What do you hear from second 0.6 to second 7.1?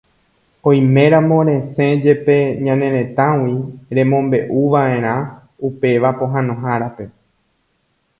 Oiméramo resẽjepe ñane retãgui, remombe'uva'erã upéva pohãnohárape